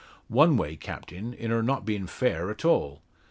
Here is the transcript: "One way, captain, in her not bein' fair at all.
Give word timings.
"One 0.29 0.57
way, 0.57 0.77
captain, 0.77 1.31
in 1.35 1.51
her 1.51 1.61
not 1.61 1.85
bein' 1.85 2.07
fair 2.07 2.49
at 2.49 2.65
all. 2.65 3.03